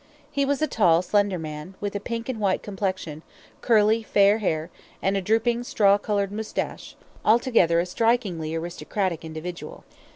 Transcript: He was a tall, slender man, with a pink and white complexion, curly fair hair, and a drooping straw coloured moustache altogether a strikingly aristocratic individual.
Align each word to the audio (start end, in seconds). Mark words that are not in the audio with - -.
He 0.31 0.45
was 0.45 0.63
a 0.63 0.67
tall, 0.67 1.03
slender 1.03 1.37
man, 1.37 1.75
with 1.79 1.95
a 1.95 1.99
pink 1.99 2.27
and 2.27 2.39
white 2.39 2.63
complexion, 2.63 3.21
curly 3.61 4.01
fair 4.01 4.39
hair, 4.39 4.71
and 4.99 5.15
a 5.15 5.21
drooping 5.21 5.63
straw 5.63 5.99
coloured 5.99 6.31
moustache 6.31 6.95
altogether 7.23 7.79
a 7.79 7.85
strikingly 7.85 8.55
aristocratic 8.55 9.23
individual. 9.23 9.83